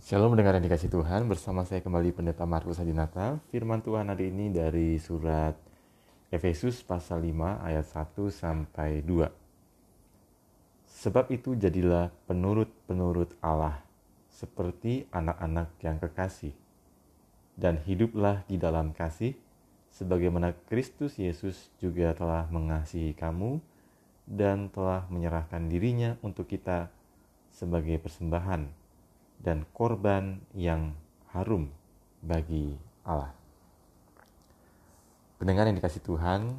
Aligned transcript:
Shalom 0.00 0.32
mendengar 0.32 0.56
yang 0.56 0.64
dikasih 0.64 0.88
Tuhan, 0.88 1.28
bersama 1.28 1.68
saya 1.68 1.84
kembali 1.84 2.16
Pendeta 2.16 2.48
Markus 2.48 2.80
Hadinata. 2.80 3.36
Firman 3.52 3.84
Tuhan 3.84 4.08
hari 4.08 4.32
ini 4.32 4.48
dari 4.48 4.96
surat 4.96 5.52
Efesus 6.32 6.80
pasal 6.80 7.20
5 7.20 7.60
ayat 7.60 7.84
1 7.84 8.32
sampai 8.32 9.04
2. 9.04 9.28
Sebab 10.88 11.28
itu 11.28 11.52
jadilah 11.60 12.08
penurut-penurut 12.24 13.36
Allah, 13.44 13.84
seperti 14.32 15.04
anak-anak 15.12 15.76
yang 15.84 16.00
kekasih, 16.00 16.56
dan 17.60 17.76
hiduplah 17.84 18.48
di 18.48 18.56
dalam 18.56 18.96
kasih, 18.96 19.36
sebagaimana 19.92 20.56
Kristus 20.72 21.20
Yesus 21.20 21.68
juga 21.76 22.16
telah 22.16 22.48
mengasihi 22.48 23.12
kamu 23.12 23.60
dan 24.24 24.72
telah 24.72 25.04
menyerahkan 25.12 25.68
dirinya 25.68 26.16
untuk 26.24 26.48
kita 26.48 26.88
sebagai 27.52 28.00
persembahan 28.00 28.81
dan 29.42 29.66
korban 29.74 30.38
yang 30.54 30.94
harum 31.34 31.66
bagi 32.22 32.78
Allah. 33.02 33.34
Pendengar 35.42 35.66
yang 35.66 35.74
dikasih 35.74 35.98
Tuhan, 36.06 36.54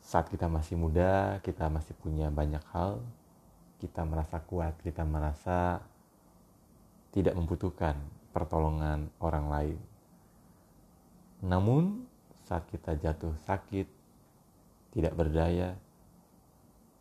saat 0.00 0.32
kita 0.32 0.48
masih 0.48 0.80
muda, 0.80 1.44
kita 1.44 1.68
masih 1.68 1.92
punya 2.00 2.32
banyak 2.32 2.64
hal, 2.72 3.04
kita 3.84 4.00
merasa 4.08 4.40
kuat, 4.40 4.72
kita 4.80 5.04
merasa 5.04 5.84
tidak 7.12 7.36
membutuhkan 7.36 8.00
pertolongan 8.32 9.12
orang 9.20 9.46
lain. 9.52 9.78
Namun, 11.44 12.08
saat 12.48 12.64
kita 12.72 12.96
jatuh 12.96 13.36
sakit, 13.44 13.84
tidak 14.96 15.12
berdaya, 15.12 15.76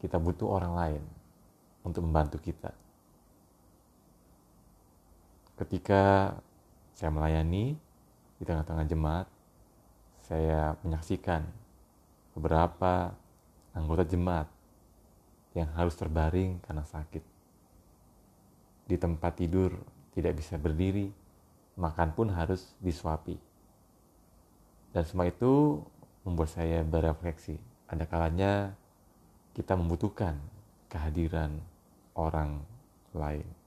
kita 0.04 0.20
butuh 0.20 0.52
orang 0.52 0.74
lain 0.76 1.04
untuk 1.88 2.04
membantu 2.04 2.44
kita 2.44 2.76
ketika 5.58 6.34
saya 6.94 7.10
melayani 7.10 7.78
di 8.38 8.44
tengah-tengah 8.44 8.86
jemaat, 8.90 9.28
saya 10.24 10.80
menyaksikan 10.82 11.44
beberapa 12.34 13.14
anggota 13.76 14.08
jemaat 14.08 14.48
yang 15.54 15.70
harus 15.78 15.94
terbaring 15.94 16.62
karena 16.66 16.86
sakit. 16.86 17.22
Di 18.90 18.96
tempat 18.98 19.38
tidur 19.38 19.78
tidak 20.14 20.42
bisa 20.42 20.58
berdiri, 20.58 21.10
makan 21.78 22.10
pun 22.14 22.28
harus 22.34 22.74
disuapi. 22.82 23.38
Dan 24.94 25.04
semua 25.06 25.26
itu 25.30 25.82
membuat 26.22 26.54
saya 26.54 26.86
berefleksi. 26.86 27.58
Ada 27.90 28.06
kalanya 28.06 28.74
kita 29.54 29.78
membutuhkan 29.78 30.38
kehadiran 30.90 31.58
orang 32.14 32.62
lain. 33.14 33.63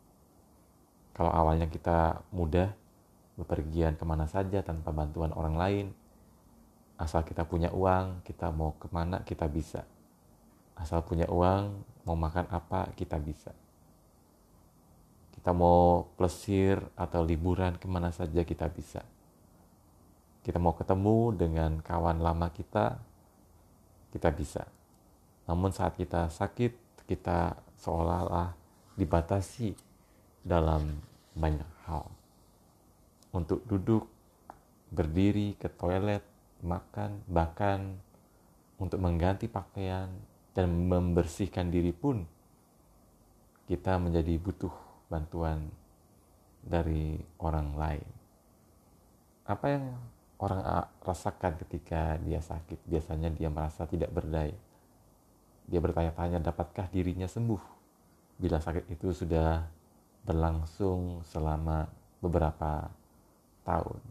Kalau 1.16 1.32
awalnya 1.32 1.64
kita 1.72 2.20
mudah 2.28 2.76
bepergian 3.40 3.96
ke 3.96 4.04
mana 4.04 4.28
saja 4.28 4.60
tanpa 4.60 4.92
bantuan 4.92 5.32
orang 5.32 5.56
lain, 5.56 5.86
asal 7.00 7.24
kita 7.24 7.48
punya 7.48 7.72
uang, 7.72 8.20
kita 8.20 8.52
mau 8.52 8.76
ke 8.76 8.84
mana 8.92 9.24
kita 9.24 9.48
bisa. 9.48 9.88
Asal 10.76 11.00
punya 11.08 11.24
uang, 11.32 11.72
mau 12.04 12.20
makan 12.20 12.52
apa 12.52 12.92
kita 12.92 13.16
bisa. 13.16 13.56
Kita 15.32 15.56
mau 15.56 16.04
plesir 16.20 16.84
atau 16.92 17.24
liburan 17.24 17.80
ke 17.80 17.88
mana 17.88 18.12
saja 18.12 18.44
kita 18.44 18.68
bisa. 18.68 19.00
Kita 20.44 20.60
mau 20.60 20.76
ketemu 20.76 21.32
dengan 21.32 21.80
kawan 21.80 22.20
lama 22.20 22.52
kita, 22.52 23.00
kita 24.12 24.28
bisa. 24.36 24.68
Namun 25.48 25.72
saat 25.72 25.96
kita 25.96 26.28
sakit, 26.28 26.76
kita 27.08 27.56
seolah-olah 27.80 28.52
dibatasi 29.00 29.85
dalam 30.46 31.02
banyak 31.34 31.66
hal. 31.90 32.06
Untuk 33.34 33.66
duduk, 33.66 34.06
berdiri 34.94 35.58
ke 35.58 35.66
toilet, 35.66 36.22
makan, 36.62 37.18
bahkan 37.26 37.98
untuk 38.78 39.02
mengganti 39.02 39.50
pakaian 39.50 40.06
dan 40.54 40.68
membersihkan 40.86 41.68
diri 41.68 41.90
pun 41.90 42.22
kita 43.66 43.98
menjadi 43.98 44.38
butuh 44.38 44.72
bantuan 45.10 45.66
dari 46.62 47.18
orang 47.42 47.74
lain. 47.74 48.08
Apa 49.42 49.66
yang 49.74 49.84
orang 50.38 50.62
rasakan 51.02 51.58
ketika 51.66 52.14
dia 52.22 52.38
sakit? 52.38 52.86
Biasanya 52.86 53.34
dia 53.34 53.50
merasa 53.50 53.84
tidak 53.90 54.14
berdaya. 54.14 54.54
Dia 55.66 55.82
bertanya-tanya, 55.82 56.38
dapatkah 56.38 56.86
dirinya 56.86 57.26
sembuh 57.26 57.74
bila 58.36 58.60
sakit 58.60 58.92
itu 58.92 59.10
sudah 59.16 59.64
berlangsung 60.26 61.22
selama 61.22 61.86
beberapa 62.18 62.90
tahun. 63.62 64.02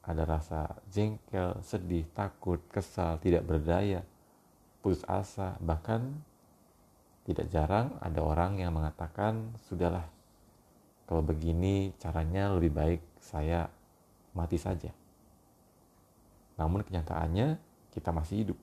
Ada 0.00 0.22
rasa 0.24 0.60
jengkel, 0.88 1.60
sedih, 1.60 2.08
takut, 2.16 2.62
kesal, 2.72 3.20
tidak 3.20 3.44
berdaya, 3.44 4.00
putus 4.80 5.04
asa, 5.04 5.60
bahkan 5.60 6.24
tidak 7.26 7.50
jarang 7.50 7.92
ada 7.98 8.22
orang 8.22 8.62
yang 8.62 8.72
mengatakan, 8.72 9.52
"Sudahlah, 9.66 10.06
kalau 11.10 11.20
begini 11.26 11.92
caranya 11.98 12.54
lebih 12.54 12.72
baik 12.72 13.02
saya 13.18 13.66
mati 14.32 14.56
saja." 14.56 14.94
Namun 16.54 16.86
kenyataannya 16.86 17.58
kita 17.90 18.14
masih 18.14 18.46
hidup. 18.46 18.58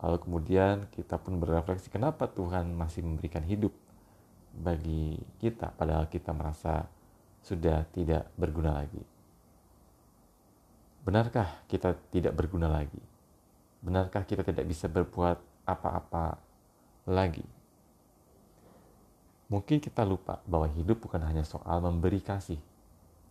Lalu 0.00 0.16
kemudian 0.22 0.88
kita 0.94 1.20
pun 1.20 1.36
berefleksi, 1.36 1.92
kenapa 1.92 2.24
Tuhan 2.30 2.72
masih 2.72 3.04
memberikan 3.04 3.44
hidup 3.44 3.74
bagi 4.54 5.16
kita 5.38 5.72
padahal 5.74 6.10
kita 6.10 6.34
merasa 6.34 6.84
sudah 7.40 7.86
tidak 7.94 8.28
berguna 8.36 8.76
lagi. 8.76 9.00
Benarkah 11.00 11.64
kita 11.64 11.96
tidak 12.12 12.36
berguna 12.36 12.68
lagi? 12.68 13.00
Benarkah 13.80 14.28
kita 14.28 14.44
tidak 14.44 14.68
bisa 14.68 14.84
berbuat 14.86 15.40
apa-apa 15.64 16.36
lagi? 17.08 17.46
Mungkin 19.48 19.80
kita 19.80 20.04
lupa 20.04 20.38
bahwa 20.44 20.68
hidup 20.70 21.00
bukan 21.00 21.24
hanya 21.24 21.42
soal 21.42 21.80
memberi 21.80 22.20
kasih, 22.20 22.60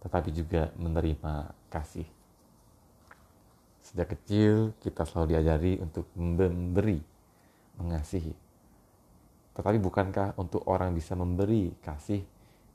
tetapi 0.01 0.34
juga 0.34 0.74
menerima 0.75 1.53
kasih. 1.69 2.03
Sejak 3.86 4.18
kecil 4.18 4.74
kita 4.81 5.06
selalu 5.06 5.38
diajari 5.38 5.74
untuk 5.80 6.09
memberi, 6.18 7.00
mengasihi 7.80 8.49
tetapi 9.59 9.75
bukankah 9.75 10.40
untuk 10.40 10.64
orang 10.72 10.96
bisa 10.96 11.20
memberi 11.20 11.75
kasih, 11.84 12.24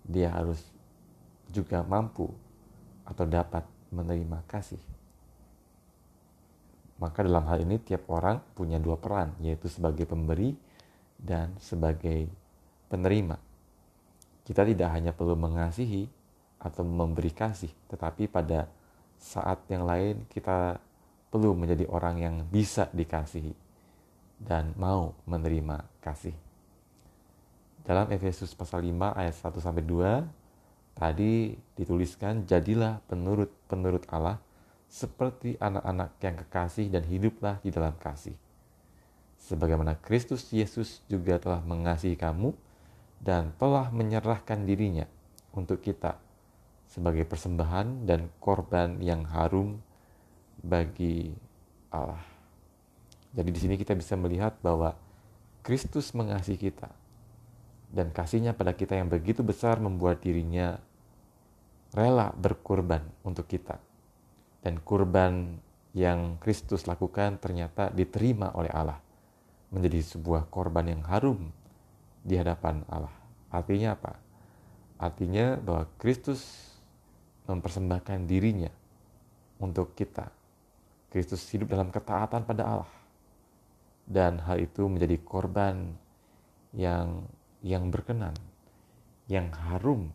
dia 0.04 0.28
harus 0.28 0.60
juga 1.48 1.80
mampu 1.80 2.28
atau 3.08 3.24
dapat 3.24 3.64
menerima 3.88 4.44
kasih? 4.44 4.76
Maka 7.00 7.24
dalam 7.24 7.48
hal 7.48 7.64
ini 7.64 7.80
tiap 7.80 8.04
orang 8.12 8.36
punya 8.52 8.76
dua 8.76 9.00
peran, 9.00 9.32
yaitu 9.40 9.64
sebagai 9.72 10.04
pemberi 10.04 10.52
dan 11.16 11.56
sebagai 11.56 12.28
penerima. 12.92 13.40
Kita 14.44 14.60
tidak 14.60 14.92
hanya 14.92 15.16
perlu 15.16 15.40
mengasihi 15.40 16.04
atau 16.60 16.84
memberi 16.84 17.32
kasih, 17.32 17.72
tetapi 17.88 18.28
pada 18.28 18.68
saat 19.16 19.64
yang 19.72 19.88
lain 19.88 20.28
kita 20.28 20.76
perlu 21.32 21.56
menjadi 21.56 21.88
orang 21.88 22.20
yang 22.20 22.36
bisa 22.44 22.92
dikasihi 22.92 23.56
dan 24.36 24.76
mau 24.76 25.16
menerima 25.24 26.04
kasih. 26.04 26.36
Dalam 27.84 28.08
Efesus 28.08 28.56
pasal 28.56 28.88
5 28.88 29.12
ayat 29.12 29.36
1 29.36 29.60
sampai 29.60 29.84
2 29.84 30.24
tadi 30.96 31.52
dituliskan 31.76 32.48
jadilah 32.48 33.04
penurut-penurut 33.12 34.08
Allah 34.08 34.40
seperti 34.88 35.60
anak-anak 35.60 36.16
yang 36.24 36.34
kekasih 36.40 36.88
dan 36.88 37.04
hiduplah 37.04 37.60
di 37.60 37.68
dalam 37.68 37.92
kasih. 38.00 38.32
Sebagaimana 39.36 40.00
Kristus 40.00 40.48
Yesus 40.48 41.04
juga 41.12 41.36
telah 41.36 41.60
mengasihi 41.60 42.16
kamu 42.16 42.56
dan 43.20 43.52
telah 43.60 43.92
menyerahkan 43.92 44.64
dirinya 44.64 45.04
untuk 45.52 45.84
kita 45.84 46.16
sebagai 46.88 47.28
persembahan 47.28 48.08
dan 48.08 48.32
korban 48.40 48.96
yang 49.04 49.28
harum 49.28 49.76
bagi 50.64 51.36
Allah. 51.92 52.24
Jadi 53.36 53.50
di 53.52 53.60
sini 53.60 53.74
kita 53.76 53.92
bisa 53.92 54.16
melihat 54.16 54.56
bahwa 54.64 54.96
Kristus 55.60 56.16
mengasihi 56.16 56.56
kita 56.72 57.03
dan 57.94 58.10
kasihnya 58.10 58.58
pada 58.58 58.74
kita 58.74 58.98
yang 58.98 59.06
begitu 59.06 59.46
besar 59.46 59.78
membuat 59.78 60.18
dirinya 60.18 60.82
rela 61.94 62.34
berkorban 62.34 63.06
untuk 63.22 63.46
kita. 63.46 63.78
Dan 64.58 64.82
kurban 64.82 65.62
yang 65.94 66.42
Kristus 66.42 66.90
lakukan 66.90 67.38
ternyata 67.38 67.94
diterima 67.94 68.50
oleh 68.58 68.72
Allah 68.74 68.98
menjadi 69.70 70.02
sebuah 70.18 70.50
korban 70.50 70.90
yang 70.90 71.02
harum 71.06 71.54
di 72.26 72.34
hadapan 72.34 72.82
Allah. 72.90 73.14
Artinya 73.54 73.94
apa? 73.94 74.18
Artinya 74.98 75.54
bahwa 75.62 75.86
Kristus 75.94 76.42
mempersembahkan 77.46 78.26
dirinya 78.26 78.72
untuk 79.62 79.94
kita. 79.94 80.32
Kristus 81.14 81.46
hidup 81.54 81.70
dalam 81.70 81.94
ketaatan 81.94 82.42
pada 82.42 82.62
Allah. 82.66 82.92
Dan 84.02 84.42
hal 84.42 84.58
itu 84.58 84.90
menjadi 84.90 85.16
korban 85.22 85.94
yang 86.74 87.22
yang 87.64 87.88
berkenan, 87.88 88.36
yang 89.24 89.48
harum 89.56 90.12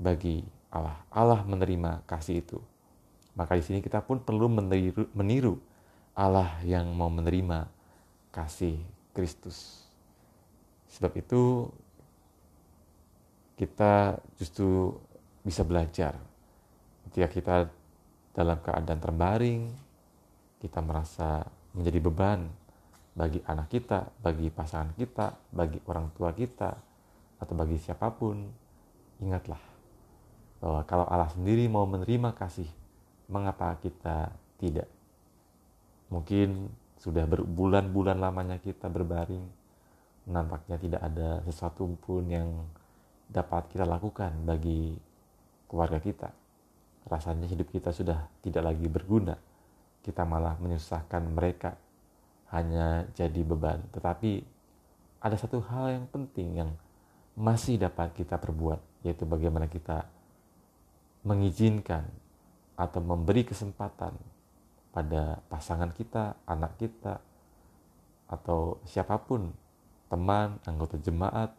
bagi 0.00 0.40
Allah. 0.72 0.96
Allah 1.12 1.44
menerima 1.44 2.08
kasih 2.08 2.40
itu. 2.40 2.58
Maka 3.36 3.60
di 3.60 3.62
sini 3.62 3.84
kita 3.84 4.00
pun 4.00 4.16
perlu 4.24 4.48
meniru, 4.48 5.04
meniru 5.12 5.60
Allah 6.16 6.56
yang 6.64 6.88
mau 6.96 7.12
menerima 7.12 7.68
kasih 8.32 8.80
Kristus. 9.12 9.84
Sebab 10.96 11.12
itu 11.20 11.68
kita 13.60 14.16
justru 14.40 14.96
bisa 15.44 15.60
belajar 15.60 16.16
ketika 17.08 17.28
kita 17.28 17.56
dalam 18.32 18.56
keadaan 18.64 19.00
terbaring, 19.00 19.62
kita 20.60 20.80
merasa 20.80 21.44
menjadi 21.76 22.00
beban 22.00 22.48
bagi 23.16 23.40
anak 23.48 23.72
kita, 23.72 24.12
bagi 24.20 24.52
pasangan 24.52 24.92
kita, 24.92 25.32
bagi 25.48 25.80
orang 25.88 26.12
tua 26.12 26.36
kita, 26.36 26.70
atau 27.40 27.54
bagi 27.56 27.80
siapa 27.80 28.12
pun, 28.12 28.44
ingatlah 29.24 29.58
bahwa 30.60 30.84
kalau 30.84 31.08
Allah 31.08 31.32
sendiri 31.32 31.64
mau 31.64 31.88
menerima 31.88 32.36
kasih, 32.36 32.68
mengapa 33.32 33.72
kita 33.80 34.36
tidak? 34.60 34.88
Mungkin 36.12 36.68
sudah 37.00 37.24
berbulan-bulan 37.24 38.20
lamanya 38.20 38.60
kita 38.60 38.92
berbaring, 38.92 39.48
nampaknya 40.28 40.76
tidak 40.76 41.00
ada 41.00 41.40
sesuatu 41.48 41.88
pun 41.96 42.24
yang 42.28 42.68
dapat 43.32 43.72
kita 43.72 43.88
lakukan 43.88 44.32
bagi 44.44 44.92
keluarga 45.66 45.98
kita. 45.98 46.30
Rasanya 47.06 47.48
hidup 47.48 47.70
kita 47.72 47.96
sudah 47.96 48.28
tidak 48.44 48.66
lagi 48.66 48.86
berguna. 48.90 49.34
Kita 50.02 50.22
malah 50.22 50.58
menyusahkan 50.58 51.22
mereka 51.30 51.74
hanya 52.54 53.08
jadi 53.14 53.42
beban. 53.42 53.82
Tetapi 53.90 54.44
ada 55.22 55.36
satu 55.38 55.58
hal 55.64 55.98
yang 55.98 56.06
penting 56.06 56.62
yang 56.62 56.70
masih 57.36 57.76
dapat 57.76 58.14
kita 58.16 58.38
perbuat, 58.40 58.80
yaitu 59.04 59.28
bagaimana 59.28 59.68
kita 59.68 60.08
mengizinkan 61.26 62.06
atau 62.78 63.00
memberi 63.02 63.42
kesempatan 63.44 64.14
pada 64.94 65.42
pasangan 65.52 65.92
kita, 65.92 66.38
anak 66.48 66.78
kita, 66.80 67.20
atau 68.26 68.80
siapa 68.88 69.20
pun, 69.20 69.52
teman, 70.08 70.56
anggota 70.64 70.96
jemaat, 70.96 71.52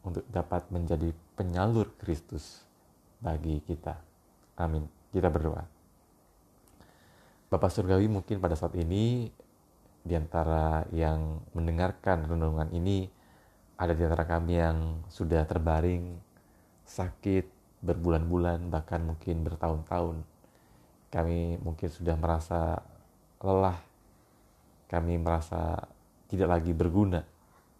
untuk 0.00 0.24
dapat 0.32 0.64
menjadi 0.72 1.12
penyalur 1.36 1.92
Kristus 2.00 2.64
bagi 3.20 3.60
kita. 3.64 4.00
Amin. 4.56 4.88
Kita 5.12 5.28
berdoa. 5.28 5.64
Bapak 7.50 7.68
Surgawi 7.68 8.06
mungkin 8.06 8.38
pada 8.38 8.54
saat 8.56 8.72
ini 8.78 9.28
di 10.00 10.16
antara 10.16 10.88
yang 10.90 11.44
mendengarkan 11.52 12.24
renungan 12.24 12.72
ini 12.72 13.08
ada 13.80 13.92
di 13.96 14.02
antara 14.04 14.28
kami 14.28 14.60
yang 14.60 15.04
sudah 15.08 15.44
terbaring 15.48 16.20
sakit 16.84 17.48
berbulan-bulan 17.80 18.68
bahkan 18.68 19.00
mungkin 19.00 19.40
bertahun-tahun. 19.44 20.20
Kami 21.10 21.58
mungkin 21.64 21.88
sudah 21.88 22.14
merasa 22.14 22.80
lelah. 23.40 23.80
Kami 24.90 25.16
merasa 25.16 25.88
tidak 26.28 26.60
lagi 26.60 26.72
berguna. 26.76 27.24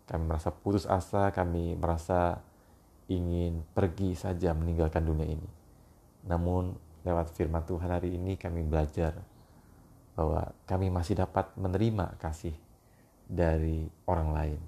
Kami 0.09 0.23
merasa 0.27 0.51
putus 0.51 0.89
asa 0.89 1.31
kami 1.31 1.77
merasa 1.79 2.41
ingin 3.07 3.63
pergi 3.75 4.15
saja 4.17 4.57
meninggalkan 4.57 5.05
dunia 5.05 5.27
ini. 5.27 5.51
Namun 6.27 6.75
lewat 7.05 7.35
firman 7.37 7.63
Tuhan 7.67 7.91
hari 7.91 8.15
ini 8.15 8.41
kami 8.41 8.65
belajar 8.67 9.19
bahwa 10.21 10.53
kami 10.69 10.93
masih 10.93 11.17
dapat 11.17 11.49
menerima 11.57 12.21
kasih 12.21 12.53
dari 13.25 13.89
orang 14.05 14.37
lain, 14.37 14.61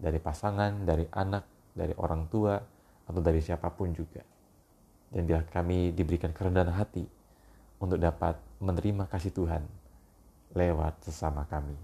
dari 0.00 0.16
pasangan, 0.16 0.88
dari 0.88 1.04
anak, 1.12 1.44
dari 1.76 1.92
orang 2.00 2.24
tua, 2.32 2.56
atau 3.04 3.20
dari 3.20 3.44
siapa 3.44 3.68
pun 3.76 3.92
juga. 3.92 4.24
Dan 5.12 5.28
bila 5.28 5.44
kami 5.44 5.92
diberikan 5.92 6.32
kerendahan 6.32 6.72
hati 6.72 7.04
untuk 7.76 8.00
dapat 8.00 8.40
menerima 8.56 9.04
kasih 9.12 9.36
Tuhan 9.36 9.68
lewat 10.56 11.04
sesama 11.04 11.44
kami. 11.44 11.76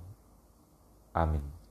Amin. 1.13 1.62